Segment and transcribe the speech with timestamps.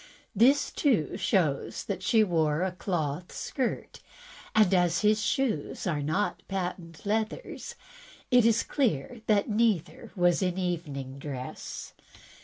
[0.35, 3.99] This, too, shows that she wore a cloth skirt,
[4.55, 7.75] and as his shoes are not patent leathers,
[8.31, 11.93] it is clear that neither was in evening dress."